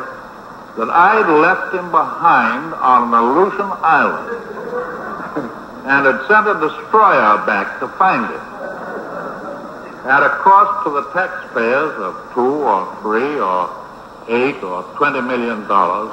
that 0.78 0.90
I'd 0.90 1.28
left 1.42 1.74
him 1.74 1.90
behind 1.90 2.74
on 2.76 3.10
an 3.10 3.14
Aleutian 3.18 3.72
island 3.82 4.30
and 5.90 6.06
had 6.06 6.22
sent 6.28 6.46
a 6.46 6.54
destroyer 6.62 7.44
back 7.46 7.80
to 7.80 7.88
find 7.98 8.26
him. 8.30 8.46
At 10.06 10.22
a 10.22 10.30
cost 10.46 10.86
to 10.86 10.92
the 10.92 11.04
taxpayers 11.12 11.98
of 11.98 12.14
two 12.34 12.62
or 12.64 12.86
three 13.02 13.40
or 13.40 13.68
eight 14.30 14.64
or 14.64 14.84
twenty 14.96 15.22
million 15.22 15.68
dollars, 15.68 16.12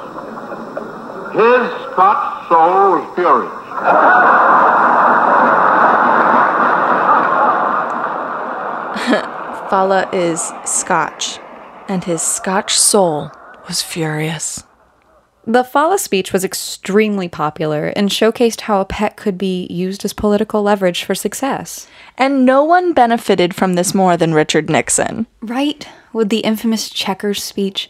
his 1.33 1.93
Scotch 1.93 2.49
soul 2.49 2.99
was 2.99 3.15
furious. 3.15 3.53
Fala 9.69 10.09
is 10.11 10.51
Scotch, 10.65 11.39
and 11.87 12.03
his 12.03 12.21
Scotch 12.21 12.77
soul 12.77 13.31
was 13.67 13.81
furious. 13.81 14.63
The 15.45 15.63
Fala 15.63 15.97
speech 15.97 16.33
was 16.33 16.43
extremely 16.43 17.29
popular 17.29 17.87
and 17.95 18.09
showcased 18.09 18.61
how 18.61 18.81
a 18.81 18.85
pet 18.85 19.15
could 19.15 19.37
be 19.37 19.65
used 19.67 20.03
as 20.03 20.11
political 20.11 20.61
leverage 20.61 21.05
for 21.05 21.15
success. 21.15 21.87
And 22.17 22.45
no 22.45 22.65
one 22.65 22.91
benefited 22.91 23.55
from 23.55 23.75
this 23.75 23.93
more 23.93 24.17
than 24.17 24.33
Richard 24.33 24.69
Nixon. 24.69 25.25
Right, 25.41 25.87
with 26.11 26.27
the 26.27 26.39
infamous 26.39 26.89
Checkers 26.89 27.41
speech. 27.41 27.89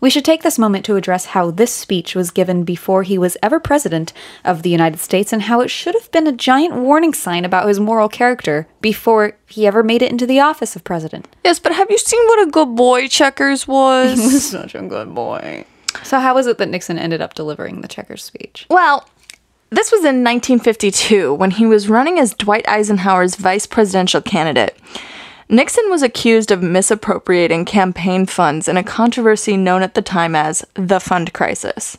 We 0.00 0.08
should 0.10 0.24
take 0.24 0.42
this 0.42 0.58
moment 0.58 0.84
to 0.86 0.96
address 0.96 1.26
how 1.26 1.50
this 1.50 1.72
speech 1.72 2.14
was 2.14 2.30
given 2.30 2.64
before 2.64 3.02
he 3.02 3.18
was 3.18 3.36
ever 3.42 3.60
president 3.60 4.12
of 4.44 4.62
the 4.62 4.70
United 4.70 4.98
States 4.98 5.32
and 5.32 5.42
how 5.42 5.60
it 5.60 5.70
should 5.70 5.94
have 5.94 6.10
been 6.10 6.26
a 6.26 6.32
giant 6.32 6.74
warning 6.74 7.12
sign 7.12 7.44
about 7.44 7.68
his 7.68 7.78
moral 7.78 8.08
character 8.08 8.66
before 8.80 9.36
he 9.46 9.66
ever 9.66 9.82
made 9.82 10.00
it 10.00 10.10
into 10.10 10.26
the 10.26 10.40
office 10.40 10.74
of 10.74 10.84
president. 10.84 11.28
Yes, 11.44 11.58
but 11.58 11.72
have 11.74 11.90
you 11.90 11.98
seen 11.98 12.24
what 12.28 12.48
a 12.48 12.50
good 12.50 12.74
boy 12.74 13.08
Checkers 13.08 13.68
was? 13.68 14.18
he 14.18 14.26
was 14.26 14.50
Such 14.50 14.74
a 14.74 14.82
good 14.82 15.14
boy. 15.14 15.66
So, 16.02 16.18
how 16.20 16.34
was 16.34 16.46
it 16.46 16.56
that 16.58 16.68
Nixon 16.68 16.98
ended 16.98 17.20
up 17.20 17.34
delivering 17.34 17.80
the 17.80 17.88
Checkers 17.88 18.24
speech? 18.24 18.66
well, 18.70 19.06
this 19.70 19.92
was 19.92 20.00
in 20.00 20.24
1952 20.24 21.32
when 21.32 21.52
he 21.52 21.64
was 21.64 21.88
running 21.88 22.18
as 22.18 22.34
Dwight 22.34 22.68
Eisenhower's 22.68 23.36
vice 23.36 23.66
presidential 23.66 24.20
candidate. 24.20 24.76
Nixon 25.50 25.90
was 25.90 26.02
accused 26.02 26.52
of 26.52 26.62
misappropriating 26.62 27.64
campaign 27.64 28.24
funds 28.24 28.68
in 28.68 28.76
a 28.76 28.84
controversy 28.84 29.56
known 29.56 29.82
at 29.82 29.94
the 29.94 30.02
time 30.02 30.36
as 30.36 30.64
the 30.74 31.00
fund 31.00 31.32
crisis. 31.32 31.98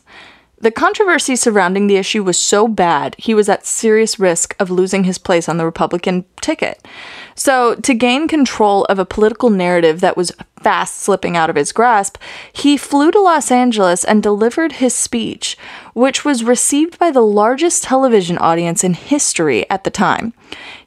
The 0.62 0.70
controversy 0.70 1.36
surrounding 1.36 1.86
the 1.86 1.96
issue 1.96 2.22
was 2.22 2.38
so 2.38 2.66
bad, 2.66 3.14
he 3.18 3.34
was 3.34 3.50
at 3.50 3.66
serious 3.66 4.18
risk 4.18 4.56
of 4.58 4.70
losing 4.70 5.04
his 5.04 5.18
place 5.18 5.50
on 5.50 5.58
the 5.58 5.66
Republican 5.66 6.24
ticket. 6.40 6.86
So, 7.34 7.74
to 7.74 7.92
gain 7.92 8.26
control 8.26 8.84
of 8.84 8.98
a 8.98 9.04
political 9.04 9.50
narrative 9.50 10.00
that 10.00 10.16
was 10.16 10.32
fast 10.62 10.96
slipping 10.96 11.36
out 11.36 11.50
of 11.50 11.56
his 11.56 11.72
grasp, 11.72 12.16
he 12.52 12.76
flew 12.76 13.10
to 13.10 13.20
Los 13.20 13.50
Angeles 13.50 14.04
and 14.04 14.22
delivered 14.22 14.72
his 14.72 14.94
speech, 14.94 15.56
which 15.94 16.24
was 16.24 16.44
received 16.44 16.98
by 16.98 17.10
the 17.10 17.20
largest 17.20 17.84
television 17.84 18.38
audience 18.38 18.84
in 18.84 18.94
history 18.94 19.68
at 19.68 19.84
the 19.84 19.90
time. 19.90 20.32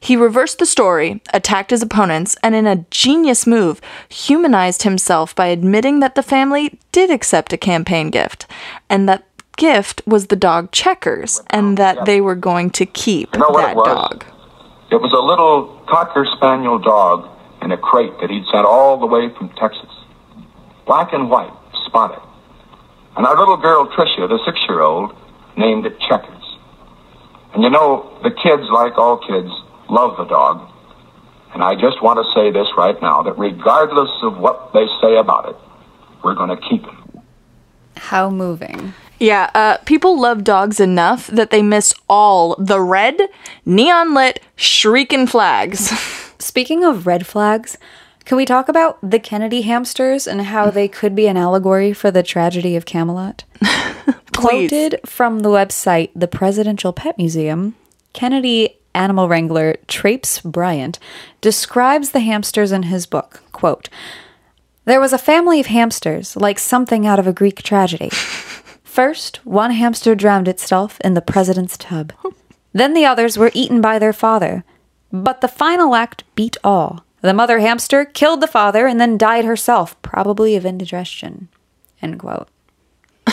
He 0.00 0.16
reversed 0.16 0.58
the 0.58 0.66
story, 0.66 1.20
attacked 1.32 1.70
his 1.70 1.82
opponents, 1.82 2.36
and 2.42 2.54
in 2.54 2.66
a 2.66 2.84
genius 2.90 3.46
move, 3.46 3.80
humanized 4.08 4.82
himself 4.82 5.34
by 5.34 5.46
admitting 5.46 6.00
that 6.00 6.14
the 6.14 6.22
family 6.22 6.78
did 6.92 7.10
accept 7.10 7.52
a 7.52 7.58
campaign 7.58 8.10
gift, 8.10 8.46
and 8.88 9.08
that 9.08 9.24
gift 9.56 10.02
was 10.06 10.26
the 10.26 10.36
dog 10.36 10.70
Checkers, 10.72 11.40
and 11.50 11.76
that 11.76 12.04
they 12.04 12.20
were 12.20 12.34
going 12.34 12.70
to 12.70 12.86
keep 12.86 13.34
You 13.34 13.40
know 13.40 13.52
that 13.56 13.72
it 13.72 13.74
dog. 13.74 14.24
It 14.90 15.00
was 15.00 15.12
a 15.12 15.20
little 15.20 15.82
Cocker 15.86 16.26
Spaniel 16.36 16.78
dog 16.78 17.35
in 17.62 17.72
a 17.72 17.76
crate 17.76 18.12
that 18.20 18.30
he'd 18.30 18.44
sent 18.52 18.66
all 18.66 18.98
the 18.98 19.06
way 19.06 19.28
from 19.36 19.48
Texas. 19.58 19.90
Black 20.86 21.12
and 21.12 21.30
white, 21.30 21.52
spotted. 21.86 22.22
And 23.16 23.26
our 23.26 23.36
little 23.36 23.56
girl 23.56 23.86
Tricia, 23.88 24.28
the 24.28 24.38
six 24.44 24.58
year 24.68 24.80
old, 24.80 25.16
named 25.56 25.86
it 25.86 25.98
Checkers. 26.08 26.44
And 27.54 27.62
you 27.62 27.70
know, 27.70 28.18
the 28.22 28.30
kids, 28.30 28.68
like 28.70 28.98
all 28.98 29.18
kids, 29.18 29.50
love 29.88 30.16
the 30.18 30.24
dog. 30.24 30.70
And 31.54 31.62
I 31.62 31.74
just 31.74 32.02
want 32.02 32.18
to 32.18 32.34
say 32.34 32.50
this 32.50 32.68
right 32.76 33.00
now 33.00 33.22
that 33.22 33.38
regardless 33.38 34.10
of 34.22 34.36
what 34.36 34.72
they 34.74 34.86
say 35.00 35.16
about 35.16 35.48
it, 35.48 35.56
we're 36.22 36.34
going 36.34 36.50
to 36.50 36.68
keep 36.68 36.84
him. 36.84 37.22
How 37.96 38.28
moving. 38.28 38.92
Yeah, 39.18 39.50
uh, 39.54 39.78
people 39.86 40.20
love 40.20 40.44
dogs 40.44 40.78
enough 40.80 41.28
that 41.28 41.50
they 41.50 41.62
miss 41.62 41.94
all 42.08 42.54
the 42.56 42.80
red, 42.80 43.16
neon 43.64 44.12
lit, 44.12 44.42
shrieking 44.56 45.26
flags. 45.26 45.90
Speaking 46.38 46.84
of 46.84 47.06
red 47.06 47.26
flags, 47.26 47.78
can 48.24 48.36
we 48.36 48.44
talk 48.44 48.68
about 48.68 48.98
the 49.08 49.18
Kennedy 49.18 49.62
hamsters 49.62 50.26
and 50.26 50.42
how 50.42 50.70
they 50.70 50.88
could 50.88 51.14
be 51.14 51.28
an 51.28 51.36
allegory 51.36 51.92
for 51.92 52.10
the 52.10 52.22
tragedy 52.22 52.74
of 52.76 52.84
Camelot? 52.84 53.44
Quoted 54.36 55.00
from 55.06 55.40
the 55.40 55.48
website 55.48 56.10
The 56.14 56.28
Presidential 56.28 56.92
Pet 56.92 57.16
Museum, 57.16 57.76
Kennedy 58.12 58.78
animal 58.94 59.28
wrangler 59.28 59.76
Traphes 59.86 60.42
Bryant 60.42 60.98
describes 61.40 62.10
the 62.10 62.20
hamsters 62.20 62.72
in 62.72 62.84
his 62.84 63.06
book. 63.06 63.42
Quote, 63.52 63.88
There 64.86 65.00
was 65.00 65.12
a 65.12 65.18
family 65.18 65.60
of 65.60 65.66
hamsters, 65.66 66.36
like 66.36 66.58
something 66.58 67.06
out 67.06 67.18
of 67.18 67.26
a 67.26 67.32
Greek 67.32 67.62
tragedy. 67.62 68.08
First, 68.82 69.44
one 69.44 69.70
hamster 69.70 70.14
drowned 70.14 70.48
itself 70.48 70.98
in 71.02 71.14
the 71.14 71.22
president's 71.22 71.76
tub. 71.76 72.12
Oh. 72.24 72.34
Then 72.72 72.92
the 72.92 73.06
others 73.06 73.38
were 73.38 73.50
eaten 73.54 73.80
by 73.80 73.98
their 73.98 74.12
father. 74.12 74.64
But 75.22 75.40
the 75.40 75.48
final 75.48 75.94
act 75.94 76.24
beat 76.34 76.56
all. 76.62 77.04
The 77.22 77.34
mother 77.34 77.58
hamster 77.58 78.04
killed 78.04 78.40
the 78.40 78.46
father 78.46 78.86
and 78.86 79.00
then 79.00 79.18
died 79.18 79.44
herself, 79.44 80.00
probably 80.02 80.54
of 80.56 80.66
indigestion. 80.66 81.48
End 82.02 82.18
quote. 82.18 82.48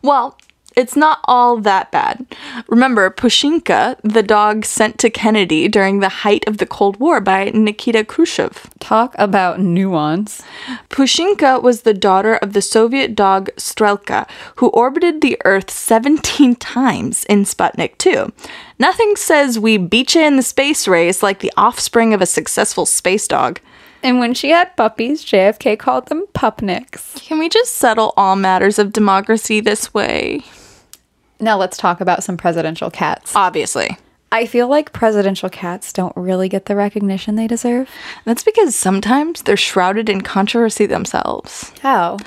Well, 0.00 0.38
it's 0.78 0.94
not 0.94 1.18
all 1.24 1.56
that 1.56 1.90
bad. 1.90 2.24
Remember, 2.68 3.10
Pushinka, 3.10 3.96
the 4.04 4.22
dog 4.22 4.64
sent 4.64 4.96
to 4.98 5.10
Kennedy 5.10 5.66
during 5.66 5.98
the 5.98 6.08
height 6.08 6.46
of 6.46 6.58
the 6.58 6.66
Cold 6.66 7.00
War 7.00 7.20
by 7.20 7.50
Nikita 7.52 8.04
Khrushchev. 8.04 8.70
Talk 8.78 9.12
about 9.18 9.58
nuance. 9.58 10.40
Pushinka 10.88 11.60
was 11.60 11.82
the 11.82 11.92
daughter 11.92 12.36
of 12.36 12.52
the 12.52 12.62
Soviet 12.62 13.16
dog 13.16 13.50
Strelka, 13.56 14.28
who 14.56 14.68
orbited 14.68 15.20
the 15.20 15.36
Earth 15.44 15.68
17 15.68 16.54
times 16.54 17.24
in 17.24 17.42
Sputnik 17.42 17.98
2. 17.98 18.32
Nothing 18.78 19.16
says 19.16 19.58
we 19.58 19.78
beat 19.78 20.14
you 20.14 20.22
in 20.22 20.36
the 20.36 20.42
space 20.42 20.86
race 20.86 21.24
like 21.24 21.40
the 21.40 21.52
offspring 21.56 22.14
of 22.14 22.22
a 22.22 22.26
successful 22.26 22.86
space 22.86 23.26
dog. 23.26 23.58
And 24.00 24.20
when 24.20 24.32
she 24.32 24.50
had 24.50 24.76
puppies, 24.76 25.24
JFK 25.24 25.76
called 25.76 26.06
them 26.06 26.26
pupniks. 26.34 27.20
Can 27.20 27.40
we 27.40 27.48
just 27.48 27.74
settle 27.74 28.14
all 28.16 28.36
matters 28.36 28.78
of 28.78 28.92
democracy 28.92 29.60
this 29.60 29.92
way? 29.92 30.44
Now 31.40 31.56
let's 31.56 31.76
talk 31.76 32.00
about 32.00 32.22
some 32.22 32.36
presidential 32.36 32.90
cats. 32.90 33.34
Obviously. 33.34 33.96
I 34.30 34.44
feel 34.44 34.68
like 34.68 34.92
presidential 34.92 35.48
cats 35.48 35.92
don't 35.92 36.14
really 36.14 36.48
get 36.48 36.66
the 36.66 36.76
recognition 36.76 37.36
they 37.36 37.46
deserve. 37.46 37.88
That's 38.24 38.42
because 38.42 38.74
sometimes 38.74 39.42
they're 39.42 39.56
shrouded 39.56 40.10
in 40.10 40.20
controversy 40.20 40.84
themselves. 40.84 41.72
How? 41.80 42.18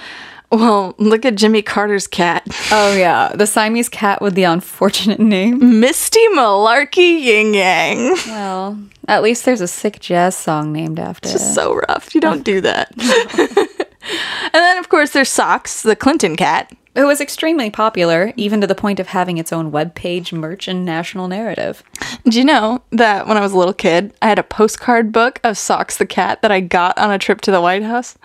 Well, 0.51 0.95
look 0.97 1.25
at 1.25 1.35
Jimmy 1.35 1.61
Carter's 1.61 2.07
cat. 2.07 2.45
Oh, 2.71 2.93
yeah. 2.93 3.31
The 3.35 3.47
Siamese 3.47 3.87
cat 3.87 4.21
with 4.21 4.33
the 4.33 4.43
unfortunate 4.43 5.19
name. 5.19 5.79
Misty 5.79 6.27
Malarky 6.29 7.21
Ying 7.21 7.53
Yang. 7.53 8.17
Well, 8.27 8.79
at 9.07 9.23
least 9.23 9.45
there's 9.45 9.61
a 9.61 9.67
sick 9.67 9.99
jazz 10.01 10.35
song 10.35 10.73
named 10.73 10.99
after 10.99 11.29
it. 11.29 11.33
Just 11.33 11.55
so 11.55 11.75
rough. 11.75 12.13
You 12.13 12.19
don't 12.19 12.43
do 12.43 12.59
that. 12.61 12.91
and 12.97 14.53
then, 14.53 14.77
of 14.77 14.89
course, 14.89 15.11
there's 15.11 15.29
Socks, 15.29 15.83
the 15.83 15.95
Clinton 15.95 16.35
cat. 16.35 16.69
It 16.93 17.05
was 17.05 17.21
extremely 17.21 17.69
popular, 17.69 18.33
even 18.35 18.59
to 18.59 18.67
the 18.67 18.75
point 18.75 18.99
of 18.99 19.07
having 19.07 19.37
its 19.37 19.53
own 19.53 19.71
webpage, 19.71 20.33
merch, 20.33 20.67
and 20.67 20.83
national 20.83 21.29
narrative. 21.29 21.83
Do 22.25 22.37
you 22.37 22.43
know 22.43 22.81
that 22.91 23.27
when 23.27 23.37
I 23.37 23.41
was 23.41 23.53
a 23.53 23.57
little 23.57 23.73
kid, 23.73 24.13
I 24.21 24.27
had 24.27 24.39
a 24.39 24.43
postcard 24.43 25.13
book 25.13 25.39
of 25.43 25.57
Socks 25.57 25.95
the 25.95 26.05
cat 26.05 26.41
that 26.41 26.51
I 26.51 26.59
got 26.59 26.97
on 26.97 27.09
a 27.09 27.17
trip 27.17 27.39
to 27.41 27.51
the 27.51 27.61
White 27.61 27.83
House? 27.83 28.17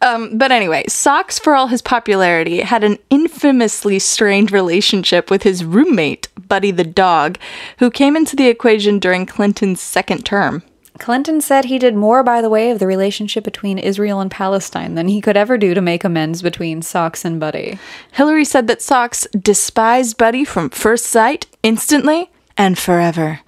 Um, 0.00 0.36
but 0.36 0.50
anyway, 0.50 0.84
Socks, 0.88 1.38
for 1.38 1.54
all 1.54 1.68
his 1.68 1.80
popularity, 1.80 2.60
had 2.60 2.82
an 2.82 2.98
infamously 3.08 4.00
strained 4.00 4.50
relationship 4.50 5.30
with 5.30 5.44
his 5.44 5.64
roommate, 5.64 6.26
Buddy 6.48 6.72
the 6.72 6.82
dog, 6.82 7.38
who 7.78 7.88
came 7.88 8.16
into 8.16 8.34
the 8.34 8.48
equation 8.48 8.98
during 8.98 9.26
Clinton's 9.26 9.80
second 9.80 10.26
term. 10.26 10.64
Clinton 11.02 11.40
said 11.40 11.64
he 11.64 11.80
did 11.80 11.96
more 11.96 12.22
by 12.22 12.40
the 12.40 12.48
way 12.48 12.70
of 12.70 12.78
the 12.78 12.86
relationship 12.86 13.42
between 13.42 13.76
Israel 13.76 14.20
and 14.20 14.30
Palestine 14.30 14.94
than 14.94 15.08
he 15.08 15.20
could 15.20 15.36
ever 15.36 15.58
do 15.58 15.74
to 15.74 15.80
make 15.80 16.04
amends 16.04 16.42
between 16.42 16.80
Socks 16.80 17.24
and 17.24 17.40
Buddy. 17.40 17.80
Hillary 18.12 18.44
said 18.44 18.68
that 18.68 18.80
Socks 18.80 19.26
despised 19.36 20.16
Buddy 20.16 20.44
from 20.44 20.70
first 20.70 21.06
sight, 21.06 21.48
instantly, 21.64 22.30
and 22.56 22.78
forever. 22.78 23.40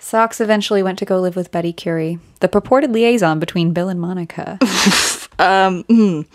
Socks 0.00 0.40
eventually 0.40 0.82
went 0.82 0.98
to 0.98 1.04
go 1.04 1.20
live 1.20 1.36
with 1.36 1.52
Betty 1.52 1.74
Currie, 1.74 2.20
the 2.40 2.48
purported 2.48 2.90
liaison 2.90 3.38
between 3.38 3.74
Bill 3.74 3.88
and 3.88 4.00
Monica. 4.00 4.58
Um, 5.40 6.26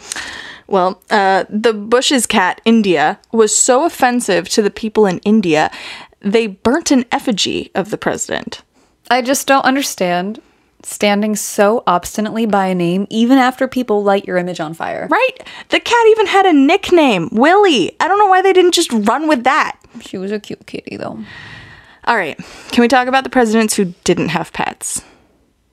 well, 0.65 1.01
uh, 1.09 1.43
the 1.49 1.73
Bush's 1.73 2.25
cat, 2.25 2.61
India, 2.63 3.19
was 3.33 3.53
so 3.53 3.83
offensive 3.83 4.47
to 4.47 4.61
the 4.61 4.71
people 4.71 5.05
in 5.05 5.19
India, 5.25 5.69
they 6.21 6.47
burnt 6.47 6.89
an 6.89 7.03
effigy 7.11 7.69
of 7.75 7.89
the 7.89 7.97
president. 7.97 8.61
I 9.09 9.21
just 9.21 9.47
don't 9.47 9.65
understand 9.65 10.41
standing 10.85 11.35
so 11.35 11.83
obstinately 11.87 12.45
by 12.45 12.67
a 12.67 12.75
name 12.75 13.07
even 13.09 13.37
after 13.37 13.67
people 13.67 14.03
light 14.03 14.25
your 14.25 14.37
image 14.37 14.59
on 14.59 14.73
fire. 14.73 15.07
Right? 15.09 15.31
The 15.69 15.79
cat 15.79 16.07
even 16.09 16.27
had 16.27 16.45
a 16.45 16.53
nickname, 16.53 17.29
Willie. 17.31 17.95
I 17.99 18.07
don't 18.07 18.19
know 18.19 18.27
why 18.27 18.41
they 18.41 18.53
didn't 18.53 18.73
just 18.73 18.91
run 18.91 19.27
with 19.27 19.43
that. 19.45 19.77
She 20.01 20.17
was 20.17 20.31
a 20.31 20.39
cute 20.39 20.65
kitty 20.65 20.97
though. 20.97 21.23
All 22.05 22.17
right, 22.17 22.37
can 22.71 22.81
we 22.81 22.89
talk 22.89 23.07
about 23.07 23.23
the 23.23 23.29
presidents 23.29 23.75
who 23.75 23.93
didn't 24.03 24.29
have 24.29 24.51
pets? 24.51 25.01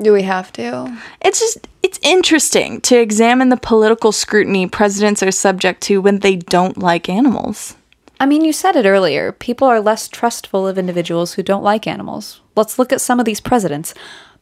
Do 0.01 0.13
we 0.13 0.23
have 0.23 0.53
to? 0.53 0.97
It's 1.21 1.41
just, 1.41 1.67
it's 1.83 1.99
interesting 2.03 2.81
to 2.83 2.97
examine 2.97 3.49
the 3.49 3.57
political 3.57 4.13
scrutiny 4.13 4.69
presidents 4.69 5.23
are 5.25 5.33
subject 5.33 5.83
to 5.83 6.01
when 6.01 6.21
they 6.21 6.37
don't 6.37 6.79
like 6.79 7.09
animals. 7.09 7.77
I 8.21 8.27
mean, 8.27 8.45
you 8.45 8.53
said 8.53 8.77
it 8.77 8.85
earlier. 8.85 9.33
People 9.33 9.67
are 9.67 9.81
less 9.81 10.07
trustful 10.07 10.69
of 10.69 10.77
individuals 10.77 11.33
who 11.33 11.43
don't 11.43 11.65
like 11.65 11.87
animals. 11.87 12.43
Let's 12.55 12.79
look 12.79 12.93
at 12.93 13.01
some 13.01 13.19
of 13.19 13.25
these 13.25 13.41
presidents. 13.41 13.95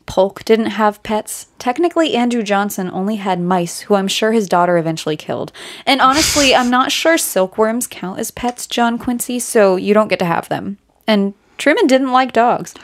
Polk 0.04 0.44
didn't 0.44 0.70
have 0.70 1.02
pets, 1.04 1.47
technically 1.58 2.14
Andrew 2.14 2.42
Johnson 2.42 2.90
only 2.90 3.16
had 3.16 3.40
mice, 3.40 3.80
who 3.80 3.94
I'm 3.94 4.08
sure 4.08 4.32
his 4.32 4.49
daughter 4.49 4.78
eventually 4.78 5.16
killed. 5.16 5.52
And 5.87 6.00
honestly, 6.00 6.54
I'm 6.56 6.70
not 6.70 6.90
sure 6.90 7.16
silkworms 7.18 7.87
count 7.87 8.18
as 8.18 8.32
pets, 8.32 8.66
John 8.66 8.99
Quincy, 8.99 9.38
so 9.38 9.76
you 9.76 9.94
don't 9.94 10.08
get 10.08 10.18
to 10.18 10.25
have 10.25 10.49
them. 10.49 10.78
And 11.06 11.35
Truman 11.56 11.87
didn't 11.87 12.11
like 12.11 12.32
dogs. 12.32 12.75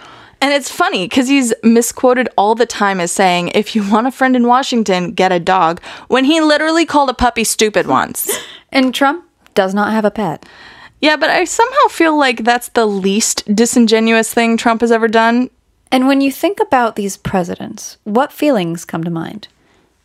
And 0.40 0.52
it's 0.52 0.70
funny 0.70 1.06
because 1.06 1.26
he's 1.26 1.54
misquoted 1.64 2.28
all 2.36 2.54
the 2.54 2.66
time 2.66 3.00
as 3.00 3.10
saying, 3.10 3.48
if 3.54 3.74
you 3.74 3.88
want 3.90 4.06
a 4.06 4.12
friend 4.12 4.36
in 4.36 4.46
Washington, 4.46 5.12
get 5.12 5.32
a 5.32 5.40
dog, 5.40 5.82
when 6.06 6.26
he 6.26 6.40
literally 6.40 6.84
called 6.86 7.10
a 7.10 7.14
puppy 7.14 7.42
stupid 7.42 7.88
once. 7.88 8.30
And 8.70 8.92
Trump 8.92 9.24
does 9.54 9.72
not 9.72 9.92
have 9.92 10.04
a 10.04 10.10
pet. 10.10 10.44
Yeah, 11.04 11.16
but 11.16 11.28
I 11.28 11.44
somehow 11.44 11.88
feel 11.90 12.18
like 12.18 12.44
that's 12.44 12.68
the 12.68 12.86
least 12.86 13.54
disingenuous 13.54 14.32
thing 14.32 14.56
Trump 14.56 14.80
has 14.80 14.90
ever 14.90 15.06
done. 15.06 15.50
And 15.92 16.08
when 16.08 16.22
you 16.22 16.32
think 16.32 16.60
about 16.60 16.96
these 16.96 17.18
presidents, 17.18 17.98
what 18.04 18.32
feelings 18.32 18.86
come 18.86 19.04
to 19.04 19.10
mind? 19.10 19.48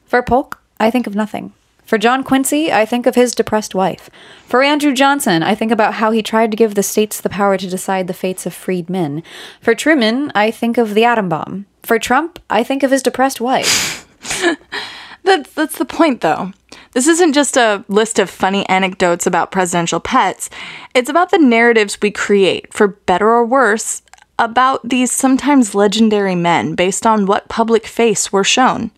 For 0.07 0.21
Polk, 0.21 0.61
I 0.77 0.91
think 0.91 1.07
of 1.07 1.15
nothing. 1.15 1.53
For 1.85 1.97
John 1.97 2.21
Quincy, 2.21 2.73
I 2.73 2.85
think 2.85 3.05
of 3.05 3.15
his 3.15 3.33
depressed 3.33 3.73
wife. 3.73 4.09
For 4.45 4.61
Andrew 4.61 4.93
Johnson, 4.93 5.41
I 5.41 5.55
think 5.55 5.71
about 5.71 5.93
how 5.93 6.11
he 6.11 6.21
tried 6.21 6.51
to 6.51 6.57
give 6.57 6.75
the 6.75 6.83
states 6.83 7.21
the 7.21 7.29
power 7.29 7.57
to 7.57 7.69
decide 7.69 8.07
the 8.07 8.13
fates 8.13 8.45
of 8.45 8.53
freed 8.53 8.89
men. 8.89 9.23
For 9.61 9.73
Truman, 9.73 10.33
I 10.35 10.51
think 10.51 10.77
of 10.77 10.95
the 10.95 11.05
atom 11.05 11.29
bomb. 11.29 11.65
For 11.81 11.97
Trump, 11.97 12.39
I 12.49 12.61
think 12.61 12.83
of 12.83 12.91
his 12.91 13.01
depressed 13.01 13.39
wife. 13.39 14.05
That's, 15.23 15.53
that's 15.53 15.77
the 15.77 15.85
point, 15.85 16.21
though. 16.21 16.53
This 16.93 17.07
isn't 17.07 17.33
just 17.33 17.55
a 17.57 17.85
list 17.87 18.19
of 18.19 18.29
funny 18.29 18.67
anecdotes 18.67 19.27
about 19.27 19.51
presidential 19.51 19.99
pets. 19.99 20.49
It's 20.95 21.09
about 21.09 21.31
the 21.31 21.37
narratives 21.37 21.97
we 22.01 22.11
create, 22.11 22.73
for 22.73 22.87
better 22.87 23.29
or 23.29 23.45
worse, 23.45 24.01
about 24.39 24.87
these 24.87 25.11
sometimes 25.11 25.75
legendary 25.75 26.35
men 26.35 26.73
based 26.73 27.05
on 27.05 27.25
what 27.25 27.49
public 27.49 27.85
face 27.85 28.31
we're 28.31 28.43
shown. 28.43 28.91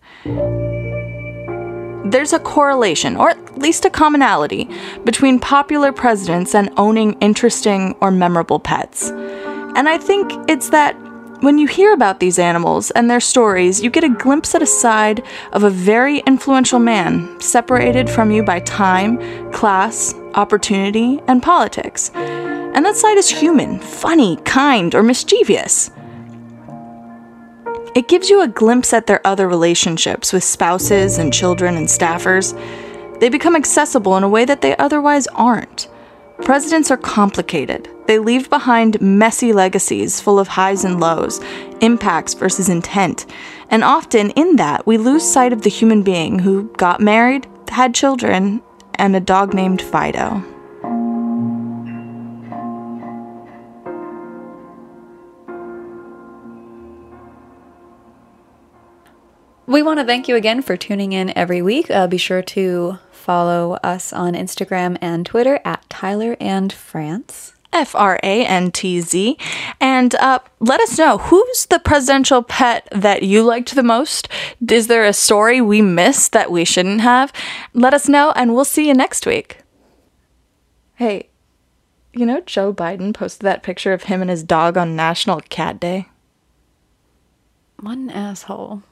There's 2.04 2.32
a 2.32 2.38
correlation, 2.38 3.16
or 3.16 3.30
at 3.30 3.58
least 3.58 3.84
a 3.84 3.90
commonality, 3.90 4.68
between 5.04 5.38
popular 5.38 5.92
presidents 5.92 6.54
and 6.54 6.70
owning 6.76 7.14
interesting 7.20 7.94
or 8.00 8.10
memorable 8.10 8.60
pets. 8.60 9.10
And 9.10 9.88
I 9.88 9.98
think 9.98 10.32
it's 10.48 10.70
that 10.70 10.94
when 11.42 11.58
you 11.58 11.66
hear 11.66 11.92
about 11.92 12.20
these 12.20 12.38
animals 12.38 12.92
and 12.92 13.10
their 13.10 13.18
stories, 13.18 13.82
you 13.82 13.90
get 13.90 14.04
a 14.04 14.08
glimpse 14.08 14.54
at 14.54 14.62
a 14.62 14.66
side 14.66 15.24
of 15.52 15.64
a 15.64 15.70
very 15.70 16.20
influential 16.20 16.78
man, 16.78 17.40
separated 17.40 18.08
from 18.08 18.30
you 18.30 18.44
by 18.44 18.60
time, 18.60 19.18
class, 19.50 20.14
opportunity, 20.34 21.20
and 21.26 21.42
politics. 21.42 22.12
And 22.14 22.86
that 22.86 22.94
side 22.94 23.18
is 23.18 23.28
human, 23.28 23.80
funny, 23.80 24.36
kind, 24.44 24.94
or 24.94 25.02
mischievous. 25.02 25.90
It 27.96 28.06
gives 28.06 28.30
you 28.30 28.42
a 28.42 28.48
glimpse 28.48 28.92
at 28.92 29.08
their 29.08 29.26
other 29.26 29.48
relationships 29.48 30.32
with 30.32 30.44
spouses 30.44 31.18
and 31.18 31.34
children 31.34 31.76
and 31.76 31.88
staffers. 31.88 32.56
They 33.18 33.28
become 33.28 33.56
accessible 33.56 34.16
in 34.16 34.22
a 34.22 34.28
way 34.28 34.44
that 34.44 34.60
they 34.60 34.76
otherwise 34.76 35.26
aren't. 35.34 35.88
Presidents 36.42 36.90
are 36.92 36.96
complicated. 36.96 37.88
They 38.12 38.18
leave 38.18 38.50
behind 38.50 39.00
messy 39.00 39.54
legacies 39.54 40.20
full 40.20 40.38
of 40.38 40.46
highs 40.46 40.84
and 40.84 41.00
lows, 41.00 41.40
impacts 41.80 42.34
versus 42.34 42.68
intent. 42.68 43.24
And 43.70 43.82
often 43.82 44.32
in 44.32 44.56
that, 44.56 44.86
we 44.86 44.98
lose 44.98 45.26
sight 45.26 45.50
of 45.50 45.62
the 45.62 45.70
human 45.70 46.02
being 46.02 46.40
who 46.40 46.64
got 46.76 47.00
married, 47.00 47.46
had 47.70 47.94
children, 47.94 48.60
and 48.96 49.16
a 49.16 49.20
dog 49.20 49.54
named 49.54 49.80
Fido. 49.80 50.44
We 59.66 59.82
want 59.82 60.00
to 60.00 60.04
thank 60.04 60.28
you 60.28 60.36
again 60.36 60.60
for 60.60 60.76
tuning 60.76 61.14
in 61.14 61.32
every 61.34 61.62
week. 61.62 61.90
Uh, 61.90 62.06
be 62.08 62.18
sure 62.18 62.42
to 62.42 62.98
follow 63.10 63.78
us 63.82 64.12
on 64.12 64.34
Instagram 64.34 64.98
and 65.00 65.24
Twitter 65.24 65.60
at 65.64 65.88
Tyler 65.88 66.36
and 66.38 66.70
Frantz. 66.70 67.54
F 67.72 67.94
R 67.94 68.18
A 68.22 68.46
N 68.46 68.70
T 68.70 69.00
Z. 69.00 69.36
And 69.80 70.14
uh, 70.16 70.40
let 70.60 70.80
us 70.80 70.98
know 70.98 71.18
who's 71.18 71.66
the 71.66 71.78
presidential 71.78 72.42
pet 72.42 72.88
that 72.92 73.22
you 73.22 73.42
liked 73.42 73.74
the 73.74 73.82
most? 73.82 74.28
Is 74.70 74.86
there 74.86 75.04
a 75.04 75.12
story 75.12 75.60
we 75.60 75.82
missed 75.82 76.32
that 76.32 76.50
we 76.50 76.64
shouldn't 76.64 77.00
have? 77.00 77.32
Let 77.74 77.94
us 77.94 78.08
know, 78.08 78.32
and 78.36 78.54
we'll 78.54 78.64
see 78.64 78.88
you 78.88 78.94
next 78.94 79.26
week. 79.26 79.58
Hey, 80.94 81.30
you 82.12 82.26
know, 82.26 82.40
Joe 82.42 82.72
Biden 82.72 83.14
posted 83.14 83.42
that 83.46 83.62
picture 83.62 83.92
of 83.92 84.04
him 84.04 84.20
and 84.20 84.30
his 84.30 84.42
dog 84.42 84.76
on 84.76 84.94
National 84.94 85.40
Cat 85.40 85.80
Day? 85.80 86.08
What 87.80 87.98
an 87.98 88.10
asshole. 88.10 88.82